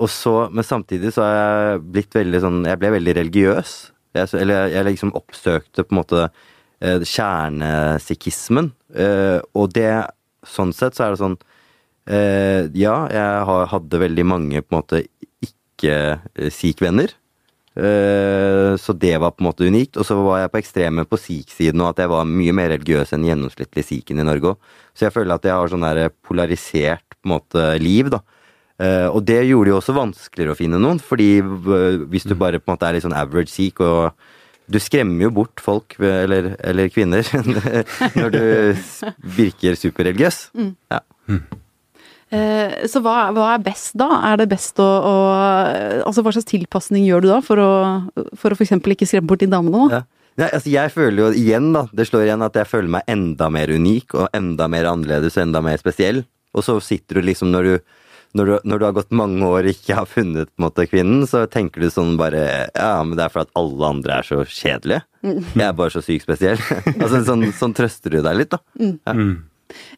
[0.00, 3.74] Og så, men samtidig så har jeg blitt veldig sånn Jeg ble veldig religiøs.
[4.16, 6.22] Jeg, eller jeg liksom oppsøkte på en måte
[7.12, 8.72] kjernesikhismen.
[9.52, 9.90] Og det
[10.48, 11.36] Sånn sett så er det sånn
[12.08, 15.02] eh, Ja, jeg hadde veldig mange på en måte
[15.44, 17.14] ikke-sikh-venner.
[17.78, 19.98] Eh, så det var på en måte unikt.
[20.00, 23.14] Og så var jeg på ekstreme på sikh-siden, og at jeg var mye mer religiøs
[23.14, 24.72] enn gjennomsnittlig sikhen i Norge òg.
[24.96, 28.24] Så jeg føler at jeg har sånn der polarisert på en måte liv, da.
[28.78, 32.36] Eh, og det gjorde det jo også vanskeligere å finne noen, fordi eh, hvis du
[32.38, 34.12] bare på en måte er litt sånn average sikh og
[34.68, 37.24] du skremmer jo bort folk, eller, eller kvinner,
[38.20, 38.42] når du
[39.38, 40.42] virker superreligiøs.
[40.54, 40.74] Mm.
[40.92, 41.00] Ja.
[41.32, 41.57] Eh,
[42.28, 44.08] så hva, hva er best da?
[44.28, 45.14] Er det best å, å
[46.04, 47.70] Altså hva slags tilpasning gjør du da for å,
[48.36, 48.74] for å f.eks.
[48.76, 49.86] ikke skremme bort de damene?
[49.88, 50.00] da?
[50.00, 50.18] Ja.
[50.38, 53.48] Nei, altså jeg føler jo igjen, da, det slår igjen at jeg føler meg enda
[53.50, 56.22] mer unik og enda mer annerledes og enda mer spesiell.
[56.54, 57.74] Og så sitter du liksom når du
[58.36, 60.84] når du, når du har gått mange år og ikke har funnet på en måte,
[60.90, 62.42] kvinnen, så tenker du sånn bare
[62.76, 65.00] Ja, men det er fordi at alle andre er så kjedelige.
[65.24, 66.60] Jeg er bare så sykt spesiell.
[67.02, 68.60] altså sånn, sånn trøster du deg litt, da.
[68.76, 69.16] Ja.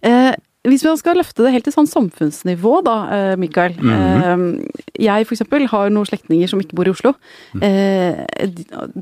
[0.07, 0.31] Eh,
[0.69, 2.97] hvis vi skal løfte det helt til sånn samfunnsnivå, da,
[3.41, 3.73] Mikael.
[3.73, 3.77] Mikael.
[3.81, 4.71] -hmm.
[4.99, 7.15] jeg eksempel har noen slektninger som ikke bor i Oslo.
[7.55, 7.63] Mm.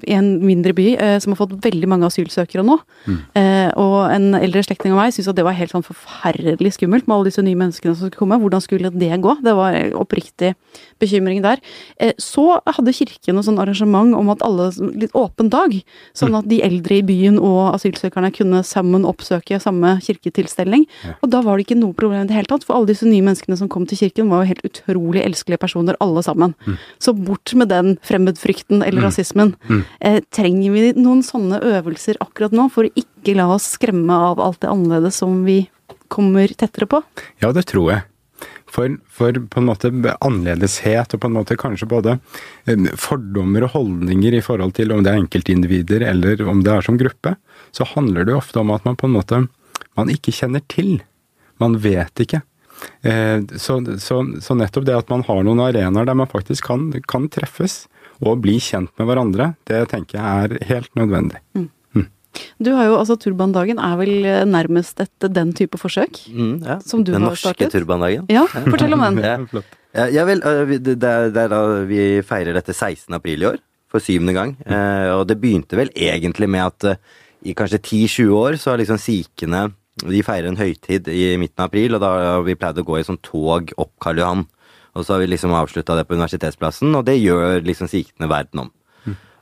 [0.07, 2.79] I en mindre by eh, som har fått veldig mange asylsøkere nå.
[3.07, 3.18] Mm.
[3.77, 7.16] og en eldre slektning av meg syntes at det var helt sånn forferdelig skummelt med
[7.16, 8.38] alle disse nye menneskene som skulle komme.
[8.38, 9.37] Hvordan skulle det gå?
[9.42, 10.55] Det var oppriktig
[11.01, 11.59] bekymring der.
[11.99, 14.68] Eh, så hadde kirken noe sånn arrangement om at alle
[14.99, 15.73] Litt åpen dag.
[16.16, 20.87] Sånn at de eldre i byen og asylsøkerne kunne sammen oppsøke samme kirketilstelning.
[21.23, 23.25] Og da var det ikke noe problem i det hele tatt, for alle disse nye
[23.25, 26.55] menneskene som kom til kirken, var jo helt utrolig elskelige personer, alle sammen.
[27.01, 29.55] Så bort med den fremmedfrykten eller rasismen.
[30.01, 34.43] Eh, trenger vi noen sånne øvelser akkurat nå, for å ikke la oss skremme av
[34.43, 35.65] alt det annerledes som vi
[36.13, 37.03] kommer tettere på?
[37.43, 38.07] Ja, det tror jeg.
[38.69, 42.19] For, for på en måte annerledeshet og på en måte kanskje både
[42.69, 46.85] eh, fordommer og holdninger i forhold til om det er enkeltindivider eller om det er
[46.85, 47.35] som gruppe,
[47.73, 49.41] så handler det jo ofte om at man på en måte
[49.99, 50.99] man ikke kjenner til.
[51.61, 52.42] Man vet ikke.
[53.03, 56.90] Eh, Så, så, så nettopp det at man har noen arenaer der man faktisk kan,
[57.11, 57.87] kan treffes
[58.23, 61.38] og bli kjent med hverandre, det tenker jeg er helt nødvendig.
[62.62, 66.21] Du har jo, altså Turbandagen er vel eh, nærmest et den type forsøk?
[66.31, 66.77] Mm, ja.
[66.87, 67.73] Som du Den har norske startet?
[67.73, 68.27] turbandagen.
[68.31, 69.18] Ja, fortell om den.
[69.25, 69.37] Ja.
[69.51, 69.73] Flott.
[70.14, 73.11] Ja, vel, vi- det er, det er da vi feirer dette 16.
[73.16, 73.59] april i år,
[73.90, 74.53] for syvende gang.
[74.68, 77.01] Eh, og det begynte vel egentlig med at eh,
[77.49, 79.64] i kanskje 10-20 år så har liksom sikhene
[80.05, 83.01] De feirer en høytid i midten av april, og da har vi pleid å gå
[83.01, 84.47] i sånn tog opp Karl Johan.
[84.95, 88.67] Og så har vi liksom avslutta det på Universitetsplassen, og det gjør liksom sikhene verden
[88.67, 88.73] om.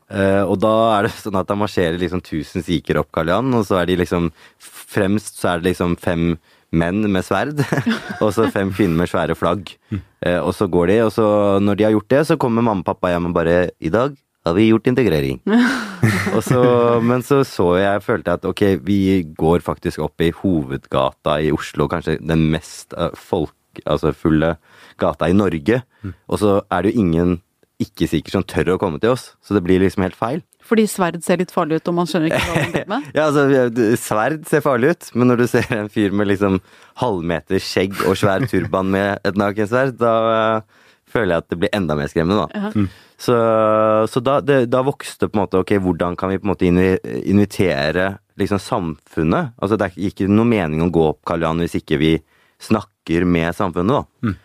[0.06, 3.54] Eh, og da er det sånn at da marsjerer liksom 1000 sikher opp Karl Johan,
[3.58, 4.30] og så er de liksom
[4.62, 6.36] Fremst så er det liksom fem
[6.76, 7.58] menn med sverd,
[8.22, 9.72] og så fem kvinner med svære flagg.
[9.90, 11.26] Eh, og så går de, og så
[11.62, 14.14] når de har gjort det, så kommer mamma og pappa hjem og bare I dag
[14.46, 15.40] har vi gjort integrering.
[16.36, 16.62] og så,
[17.02, 19.00] men så så jeg, følte jeg at ok, vi
[19.38, 23.54] går faktisk opp i hovedgata i Oslo, kanskje den mest eh, folk,
[23.84, 24.54] altså fulle
[25.02, 25.82] gata i Norge.
[26.30, 27.40] Og så er det jo ingen
[27.82, 30.40] ikke-sikre som tør å komme til oss, så det blir liksom helt feil.
[30.66, 33.10] Fordi sverd ser litt farlig ut, og man skjønner ikke hva man driver med?
[33.18, 36.58] Ja, altså, sverd ser farlig ut, men når du ser en fyr med liksom
[37.02, 41.74] halvmeter skjegg og svær turban med et nakensverd, da eh, føler jeg at det blir
[41.76, 42.62] enda mer skremmende, da.
[42.66, 42.86] Ja.
[43.16, 43.36] Så,
[44.12, 46.68] så da, det, da vokste på en måte ok, hvordan kan vi på en måte
[46.68, 49.54] invitere liksom samfunnet?
[49.56, 52.12] Altså det er ikke noe mening å gå opp Karl Johan hvis ikke vi
[52.62, 54.28] snakker med samfunnet, da.
[54.28, 54.36] Mm.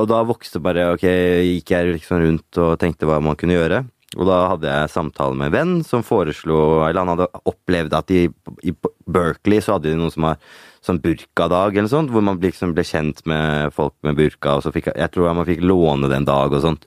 [0.00, 3.84] Og da vokste bare ok, gikk jeg liksom rundt og tenkte hva man kunne gjøre.
[4.18, 8.10] Og da hadde jeg samtale med en venn som foreslo Eller han hadde opplevd at
[8.10, 8.24] i,
[8.66, 8.72] i
[9.06, 10.40] Berkeley så hadde de noe som var
[10.82, 14.72] sånn burkadag eller sånt, hvor man liksom ble kjent med folk med burka, og så
[14.74, 16.86] fikk jeg tror man fikk låne det en dag og sånt.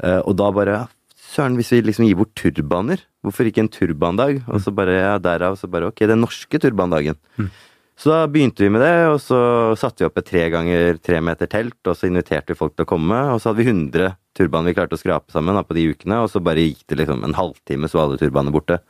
[0.00, 0.84] Eh, Og da bare
[1.28, 4.38] Søren, hvis vi liksom gir bort turbaner, hvorfor ikke en turbandag?
[4.48, 7.18] Og så bare, ja, derav så bare ok, den norske turbandagen.
[7.98, 11.18] Så da begynte vi med det, og så satte vi opp et tre ganger tre
[11.20, 14.14] meter telt, og så inviterte vi folk til å komme, og så hadde vi 100
[14.38, 17.02] turbaner vi klarte å skrape sammen da, på de ukene, og så bare gikk det
[17.02, 18.80] liksom en halvtime, så var alle turbanene borte.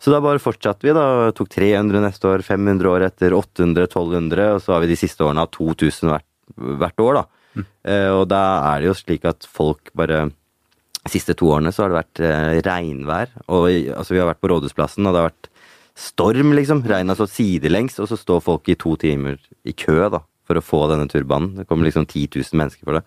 [0.00, 1.28] Så da bare fortsatte vi, da.
[1.36, 5.26] Tok 300 neste år, 500 år etter, 800, 1200, og så har vi de siste
[5.26, 6.28] årene hatt 2000 hvert,
[6.80, 7.64] hvert år, da.
[7.84, 10.28] Eh, og da er det jo slik at folk bare
[11.00, 14.40] De siste to årene så har det vært eh, regnvær, og altså vi har vært
[14.44, 15.48] på Rådhusplassen, og det har vært
[16.00, 16.82] storm, liksom.
[16.84, 20.60] Regnet har stått sidelengs, og så står folk i to timer i kø, da, for
[20.60, 21.54] å få denne turbanen.
[21.56, 23.04] Det kommer liksom 10 000 mennesker for det.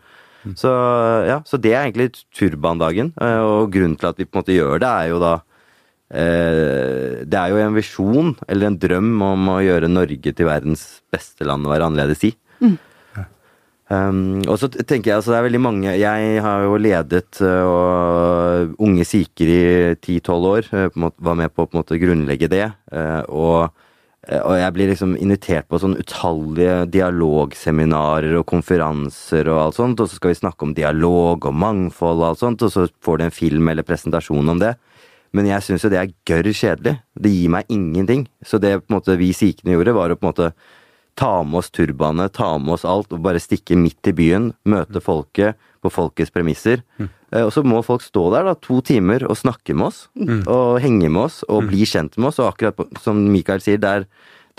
[0.60, 0.70] Så
[1.28, 4.56] ja, så det er egentlig turbandagen, eh, og grunnen til at vi på en måte
[4.58, 5.34] gjør det, er jo da
[6.12, 10.88] eh, Det er jo en visjon, eller en drøm, om å gjøre Norge til verdens
[11.14, 12.34] beste land å være annerledes i.
[13.92, 18.64] Um, og så tenker jeg altså det er veldig mange Jeg har jo ledet uh,
[18.82, 19.64] unge sikher i
[20.00, 20.70] 10-12 år.
[20.72, 22.70] Uh, var med på å grunnlegge det.
[22.94, 23.83] Uh, og,
[24.24, 30.00] og, jeg blir liksom invitert på sånn utallige dialogseminarer og konferanser og alt sånt.
[30.00, 33.20] Og så skal vi snakke om dialog og mangfold og alt sånt, og så får
[33.20, 34.78] du en film eller presentasjon om det.
[35.36, 36.96] Men jeg syns jo det er gørr kjedelig.
[37.20, 38.28] Det gir meg ingenting.
[38.46, 40.52] Så det på en måte vi sikhene gjorde, var å på en måte
[41.20, 45.02] ta med oss turbanet, ta med oss alt og bare stikke midt i byen, møte
[45.04, 46.86] folket på folkets premisser.
[46.98, 47.12] Mm.
[47.42, 50.44] Og så må folk stå der da, to timer og snakke med oss, mm.
[50.52, 51.72] og henge med oss og mm.
[51.72, 52.42] bli kjent med oss.
[52.44, 54.06] Og akkurat som Mikael sier, der,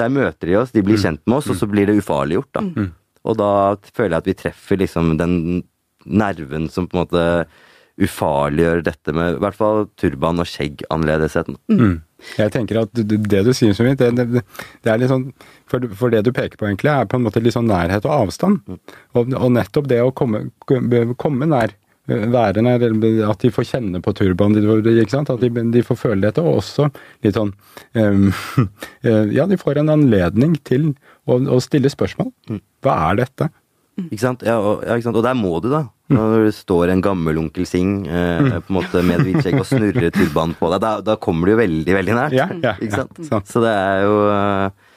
[0.00, 1.04] der, møter de oss, de blir mm.
[1.04, 2.64] kjent med oss, og så blir det ufarliggjort, da.
[2.66, 2.90] Mm.
[3.24, 3.52] Og da
[3.94, 5.36] føler jeg at vi treffer liksom den
[6.04, 7.28] nerven som på en måte
[8.00, 11.56] ufarliggjør dette med i hvert fall turban og skjegg-annerledesheten.
[11.70, 12.00] Mm.
[12.38, 15.28] Jeg tenker at det, det du sier, så vidt, det, det, det, er litt sånn
[15.70, 18.26] for, for, det du peker på, egentlig, er på en måte litt sånn nærhet og
[18.26, 18.64] avstand.
[18.66, 18.80] Mm.
[19.14, 20.46] Og, og, nettopp det å komme,
[21.20, 22.82] komme nær, være nær,
[23.30, 24.60] at de får kjenne på turbanen,
[25.00, 26.90] ikke at de, de, får føle dette, og også
[27.24, 27.54] litt sånn
[27.96, 28.30] um,
[29.36, 30.92] Ja, de får en anledning til
[31.24, 32.28] å, å stille spørsmål.
[32.50, 32.60] Mm.
[32.84, 33.48] Hva er dette?
[34.04, 34.42] Ikke sant?
[34.44, 35.18] Ja, og, ja, ikke sant?
[35.20, 35.86] og der må du, da.
[36.12, 38.50] Når det står en gammel onkel Sing eh, mm.
[38.66, 41.48] på en måte med et hvitt skjegg og snurrer turbanen på deg, da, da, kommer
[41.48, 42.36] du jo veldig, veldig nært.
[42.36, 43.22] Ja, ja, ikke sant?
[43.30, 44.90] Ja, Så det er jo uh,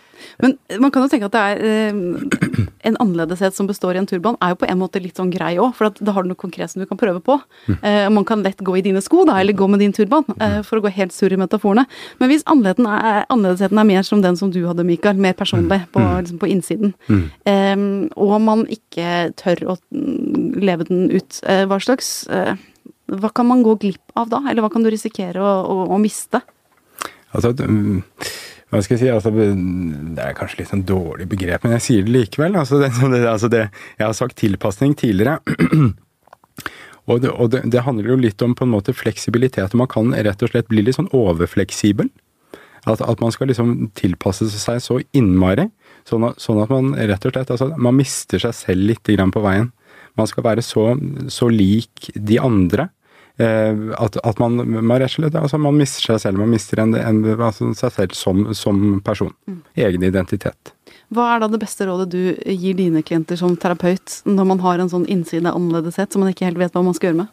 [0.43, 4.07] men man kan jo tenke at det er eh, en annerledeshet som består i en
[4.09, 6.39] turban, er jo på en måte litt sånn grei òg, for da har du noe
[6.39, 7.39] konkret som du kan prøve på.
[7.65, 7.77] Mm.
[7.81, 10.59] Eh, man kan lett gå i dine sko, da, eller gå med din turban, eh,
[10.59, 10.67] mm.
[10.67, 11.87] for å gå helt sur i metaforene.
[12.21, 15.91] Men hvis er, annerledesheten er mer som den som du hadde, Mikael, mer personlig, mm.
[15.95, 16.93] på, liksom på innsiden,
[18.17, 22.27] og man ikke tør å mm, leve den ut, hva slags
[23.07, 25.99] Hva kan man gå glipp av da, eller hva kan du risikere å, å, å
[26.01, 26.41] miste?
[27.35, 27.53] Altså,
[28.67, 32.07] hva skal jeg si, altså, Det er kanskje litt sånn dårlig begrep, men jeg sier
[32.07, 32.57] det likevel.
[32.59, 32.91] Altså, det,
[33.23, 35.39] altså det, jeg har sagt tilpasning tidligere.
[37.09, 39.71] og, det, og det, handler jo litt om på en måte fleksibilitet.
[39.71, 42.11] og Man kan rett og slett bli litt sånn overfleksibel.
[42.87, 45.69] At, at man skal liksom tilpasse seg så innmari.
[46.07, 49.43] Sånn at, sånn at man rett og slett altså, man mister seg selv litt på
[49.47, 49.71] veien.
[50.19, 50.91] Man skal være så,
[51.31, 52.89] så lik de andre
[53.37, 56.39] at, at man, man, slett altså man mister seg selv.
[56.41, 59.29] Man mister en, en, altså seg selv som, som person.
[59.45, 59.59] Mm.
[59.85, 60.73] Egen identitet.
[61.13, 62.21] Hva er da det beste rådet du
[62.51, 66.49] gir dine klienter som terapeut, når man har en sånn innside annerledeshet som man ikke
[66.49, 67.29] helt vet hva man skal gjøre med?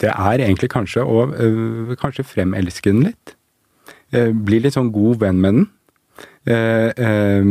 [0.00, 3.34] Det er egentlig kanskje å øh, kanskje fremelske den litt.
[4.14, 5.66] Eh, bli litt sånn god venn med den.
[6.50, 7.44] Eh,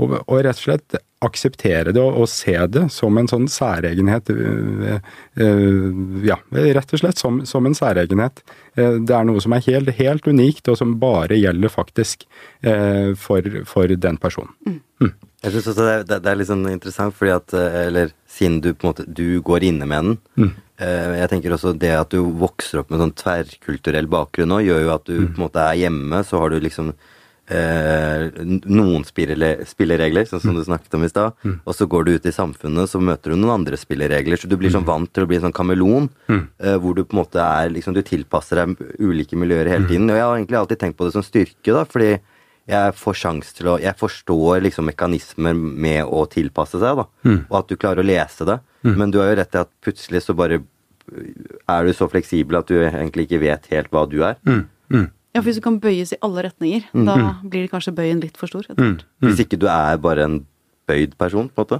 [0.00, 0.96] og, og, rett og slett
[1.26, 4.30] akseptere det og, og, se det som en sånn særegenhet.
[4.30, 4.96] Uh,
[5.40, 8.42] uh, ja, rett og slett som, som en særegenhet.
[8.78, 12.26] Uh, det er noe som er helt, helt, unikt, og som bare gjelder faktisk
[13.20, 14.52] for, for, den personen.
[14.64, 14.76] Mm.
[15.04, 15.10] Mm.
[15.44, 18.70] Jeg synes også det, det, det, er litt sånn interessant, fordi at Eller siden du
[18.72, 20.14] på en måte du går inne med den.
[20.40, 20.52] Mm.
[21.20, 24.94] Jeg tenker også det at du vokser opp med sånn tverrkulturell bakgrunn nå, gjør jo
[24.94, 25.26] at du mm.
[25.26, 27.12] på en måte er hjemme, så har du liksom eh,
[27.44, 30.56] noen spilleregler, sånn som mm.
[30.56, 31.34] du snakket om i stad.
[31.44, 31.56] Mm.
[31.64, 34.40] Og så går du ut i samfunnet, så møter du noen andre spilleregler.
[34.40, 34.90] Så du blir sånn mm.
[34.90, 36.44] vant til å bli en sånn kameleon, mm.
[36.64, 39.90] eh, hvor du på en måte er liksom, Du tilpasser deg ulike miljøer hele mm.
[39.90, 40.08] tiden.
[40.08, 42.14] Og jeg har egentlig alltid tenkt på det som styrke, da, fordi
[42.64, 47.08] jeg får sjans til å Jeg forstår liksom mekanismer med å tilpasse seg, da.
[47.28, 47.42] Mm.
[47.50, 48.62] Og at du klarer å lese det.
[48.84, 50.60] Men du har jo rett i at plutselig så bare
[51.68, 54.36] er du så fleksibel at du egentlig ikke vet helt hva du er.
[54.48, 54.64] Mm.
[55.34, 55.36] Mm.
[55.36, 57.06] Ja, for hvis du kan bøyes i alle retninger, mm.
[57.08, 58.68] da blir kanskje bøyen litt for stor.
[58.78, 59.00] Mm.
[59.26, 60.42] Hvis ikke du er bare en
[60.84, 61.78] bøyd person, på en måte.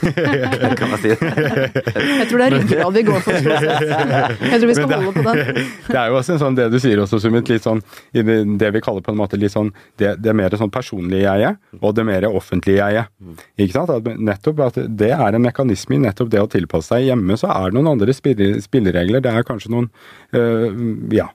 [0.80, 1.10] kan man si.
[1.12, 3.36] jeg tror det er ryggrad vi går for.
[4.50, 5.58] Jeg tror vi skal holde på den.
[5.92, 8.82] det er jo også en sånn, det du sier også, Sumit, litt sånn det vi
[8.84, 12.28] kaller på en måte litt sånn det, det mer sånn personlige jeget, og det mer
[12.30, 13.12] offentlige jeget.
[13.60, 13.92] Ikke sant?
[13.92, 17.10] At nettopp at det er en mekanisme i nettopp det å tilpasse seg.
[17.10, 19.20] Hjemme så er det noen andre spilleregler.
[19.24, 19.90] Det er kanskje noen
[20.36, 20.80] øh,
[21.14, 21.28] ja,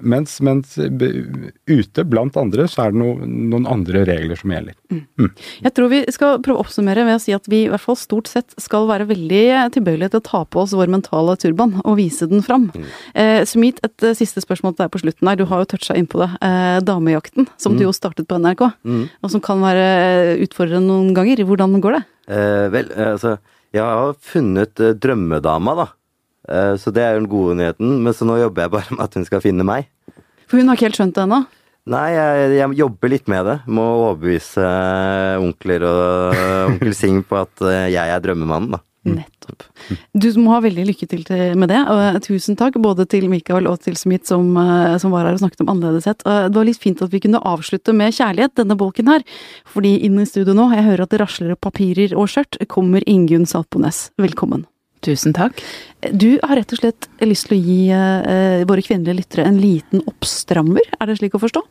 [0.00, 0.78] mens, mens,
[1.68, 4.76] ute blant andre så er det no, noen andre regler som gjelder.
[4.88, 5.02] Mm.
[5.20, 5.30] Mm.
[5.66, 7.98] Jeg tror vi skal prøve å oppsummere ved å si at vi i hvert fall
[8.00, 9.42] stort sett skal være veldig
[9.74, 12.68] tilbøyelige til å ta på oss vår mentale turban og vise den fram.
[12.72, 12.88] Mm.
[13.20, 15.38] Eh, Sumit, et uh, siste spørsmål til deg på slutten her.
[15.38, 16.30] Du har jo toucha innpå det.
[16.44, 17.86] Eh, damejakten, som du mm.
[17.88, 19.04] jo startet på NRK, mm.
[19.22, 21.44] og som kan være utfordrende noen ganger.
[21.48, 22.02] Hvordan går det?
[22.28, 23.38] Eh, vel, altså
[23.74, 25.86] jeg har funnet drømmedama, da.
[26.48, 28.00] Eh, så det er jo den gode nyheten.
[28.04, 29.88] Men så nå jobber jeg bare med at hun skal finne meg.
[30.48, 31.44] For hun har ikke helt skjønt det ennå?
[31.88, 33.56] Nei, jeg, jeg, jobber litt med det.
[33.72, 34.66] Må overbevise
[35.40, 36.42] onkler og
[36.74, 38.84] onkel Sing på at eh, jeg er drømmemannen, da.
[39.08, 39.62] Nettopp.
[40.12, 41.22] Du må ha veldig lykke til
[41.56, 41.78] med det.
[41.88, 45.44] Og tusen takk både til Mikael og til Smith som, eh, som var her og
[45.44, 46.24] snakket om annerledeshet.
[46.26, 49.24] Det var litt fint at vi kunne avslutte med kjærlighet, denne bolken her.
[49.68, 53.48] Fordi inn i studio nå, jeg hører at det rasler papirer og skjørt, kommer Ingunn
[53.48, 54.10] Saltbones.
[54.20, 54.68] Velkommen.
[55.04, 55.60] Tusen takk.
[56.10, 60.02] Du har rett og slett lyst til å gi eh, våre kvinnelige lyttere en liten
[60.10, 61.62] oppstrammer, er det slik å forstå?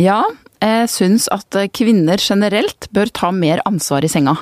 [0.00, 0.22] Ja,
[0.62, 4.36] jeg syns at kvinner generelt bør ta mer ansvar i senga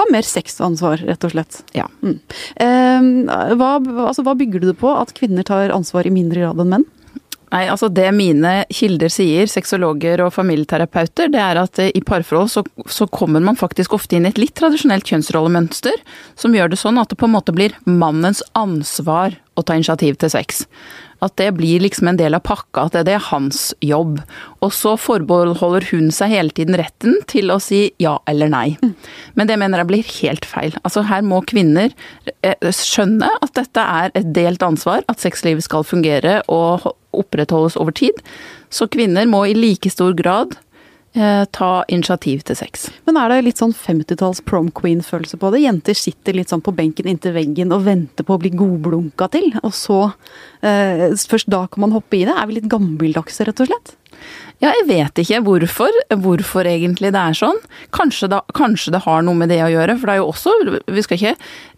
[0.00, 1.60] ta mer sexansvar, rett og slett.
[1.76, 1.86] Ja.
[2.00, 2.16] Mm.
[2.56, 3.74] Eh, hva,
[4.06, 6.86] altså, hva bygger du det på, at kvinner tar ansvar i mindre grad enn menn?
[7.50, 12.62] Nei, altså Det mine kilder sier, sexologer og familieterapeuter, det er at i parforhold så,
[12.86, 15.98] så, kommer man faktisk ofte inn i et litt tradisjonelt kjønnsrollemønster,
[16.38, 20.20] som gjør det sånn at det på en måte blir mannens ansvar å ta initiativ
[20.22, 20.62] til sex.
[21.24, 24.20] At det blir liksom en del av pakka, at det er hans jobb.
[24.64, 28.76] Og så forbeholder hun seg hele tiden retten til å si ja eller nei.
[29.36, 30.76] Men det mener jeg blir helt feil.
[30.82, 31.92] Altså her må kvinner
[32.40, 37.94] eh, skjønne at dette er et delt ansvar, at sexlivet skal fungere og opprettholdes over
[37.96, 38.16] tid.
[38.70, 40.56] Så kvinner må i like stor grad
[41.10, 42.84] Eh, ta initiativ til sex.
[43.02, 45.64] Men er det litt sånn 50-talls prom queen-følelse på det?
[45.64, 49.48] Jenter sitter litt sånn på benken inntil veggen og venter på å bli godblunka til,
[49.64, 49.98] og så
[50.62, 52.36] eh, Først da kan man hoppe i det?
[52.36, 53.96] Er vi litt gammeldagse, rett og slett?
[54.60, 57.56] Ja, jeg vet ikke hvorfor, hvorfor egentlig det er sånn.
[57.96, 60.52] Kanskje, da, kanskje, det har noe med det å gjøre, for det er jo også
[60.90, 61.32] Vi skal ikke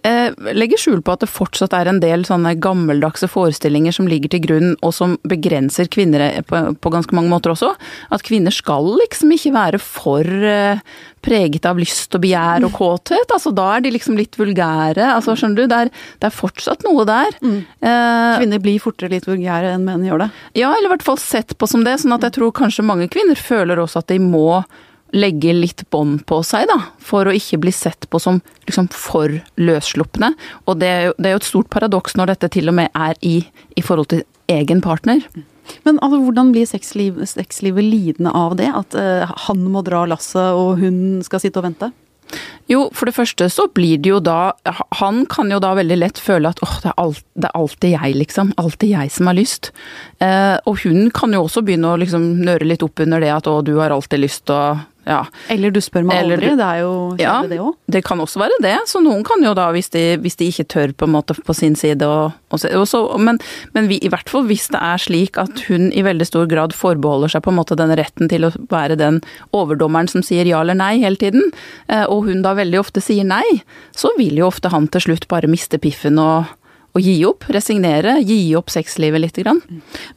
[0.09, 4.35] eh, legge skjul på at det fortsatt er en del sånne gammeldagse forestillinger som ligger
[4.35, 7.71] til grunn, og som begrenser kvinner på, på ganske mange måter også.
[8.11, 10.83] At kvinner skal liksom ikke være for eh,
[11.23, 13.31] preget av lyst og begjær og kåthet.
[13.31, 15.05] Altså, da er de liksom litt vulgære.
[15.15, 15.71] Altså, skjønner du?
[15.71, 17.37] Det er, det er fortsatt noe der.
[17.45, 17.61] Mm.
[17.79, 20.31] Eh, kvinner blir fortere litt vulgære enn menn gjør det?
[20.59, 22.01] Ja, eller i hvert fall sett på som det.
[22.03, 24.63] sånn at jeg tror kanskje mange kvinner føler også at de må
[25.13, 29.35] legge litt bånd på seg, da, for å ikke bli sett på som liksom for
[29.61, 30.33] løsslupne.
[30.65, 32.93] Og det er, jo, det er jo et stort paradoks når dette til og med
[32.97, 33.43] er i,
[33.77, 35.21] i forhold til egen partner.
[35.85, 38.71] Men altså, hvordan blir sexliv, sexlivet lidende av det?
[38.73, 41.93] At uh, han må dra lasset og hun skal sitte og vente?
[42.71, 44.55] Jo, for det første så blir det jo da
[45.01, 46.93] Han kan jo da veldig lett føle at åh, det,
[47.35, 48.53] det, er alltid jeg, liksom.
[48.61, 49.73] Alltid jeg som har lyst.
[50.23, 53.51] Eh, og hun kan jo også begynne å liksom nøre litt opp under det at
[53.51, 55.25] å, du har alltid lyst, og ja.
[55.51, 57.75] Eller du spør meg Eller, aldri, det er jo ja, det òg.
[57.91, 58.75] Det kan også være det.
[58.91, 61.57] Så noen kan jo da, hvis de, hvis de ikke tør på en måte på
[61.57, 63.41] sin side og, og, og så, Men,
[63.75, 66.77] men vi, i hvert fall hvis det er slik at hun i veldig stor grad
[66.77, 69.21] forbeholder seg på en måte den retten til å være den
[69.57, 71.51] overdommeren som sier ja eller nei hele tiden,
[71.89, 73.63] eh, og hun da veldig ofte sier nei,
[73.97, 76.51] så vil jo ofte han til slutt bare miste piffen og
[76.93, 79.39] å gi opp, resignere, gi opp sexlivet litt.
[79.43, 79.63] Grann.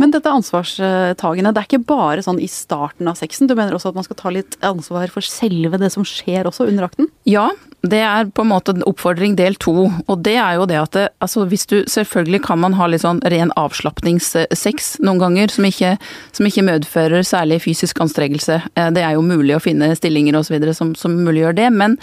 [0.02, 3.48] Men dette ansvarstagende, det er ikke bare sånn i starten av sexen?
[3.48, 6.68] Du mener også at man skal ta litt ansvar for selve det som skjer også
[6.68, 7.08] under akten?
[7.30, 7.48] Ja,
[7.86, 9.88] det er på en måte oppfordring del to.
[9.88, 13.04] Og det er jo det at det, altså hvis du Selvfølgelig kan man ha litt
[13.04, 15.94] sånn ren avslapningssex noen ganger, som ikke,
[16.36, 18.60] som ikke medfører særlig fysisk anstrengelse.
[18.76, 20.58] Eh, det er jo mulig å finne stillinger osv.
[20.76, 21.70] Som, som muliggjør det.
[21.72, 21.98] men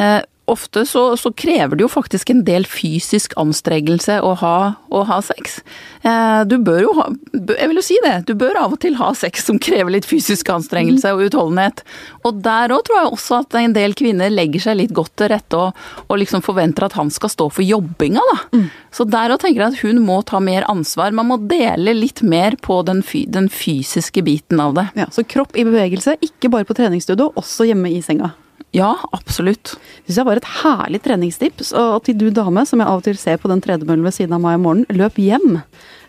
[0.00, 4.56] eh, ofte så, så, krever det jo faktisk en del fysisk anstrengelse å ha,
[4.88, 5.60] å ha sex.
[6.02, 8.14] Eh, du bør jo ha Jeg vil jo si det.
[8.28, 11.84] Du bør av og til ha sex som krever litt fysisk anstrengelse og utholdenhet.
[12.26, 15.32] Og der òg tror jeg også at en del kvinner legger seg litt godt til
[15.32, 18.38] rette og, og liksom forventer at han skal stå for jobbinga, da.
[18.58, 18.66] Mm.
[18.94, 21.14] Så der òg tenker jeg at hun må ta mer ansvar.
[21.14, 24.88] Man må dele litt mer på den, den fysiske biten av det.
[24.98, 28.32] Ja, Så kropp i bevegelse, ikke bare på treningsstudio, også hjemme i senga.
[28.76, 29.76] Ja, absolutt.
[30.04, 31.72] Det syns jeg var et herlig treningstips.
[31.78, 34.36] Og til du dame, som jeg av og til ser på den tredemøllen ved siden
[34.36, 35.62] av meg om morgenen, løp hjem.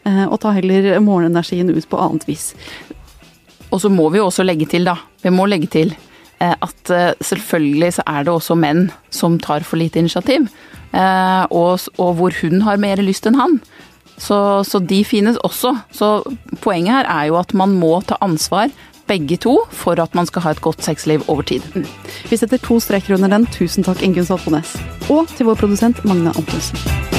[0.07, 2.51] Eh, og ta heller morgenenergien ut på annet vis.
[3.69, 4.97] Og så må vi jo også legge til, da.
[5.23, 9.63] Vi må legge til eh, at eh, selvfølgelig så er det også menn som tar
[9.67, 10.49] for lite initiativ.
[10.89, 13.59] Og, og hvor hun har mer lyst enn han.
[14.19, 15.75] Så, så, de finnes også.
[15.95, 16.07] Så
[16.63, 18.73] poenget her er jo at man må ta ansvar
[19.09, 21.65] begge to for at man skal ha et godt sexliv over tid.
[21.75, 21.87] Mm.
[22.29, 23.47] Vi setter to streker under den.
[23.51, 24.75] Tusen takk, Ingunn Saltbones.
[25.09, 27.18] Og til vår produsent Magne Antonsen.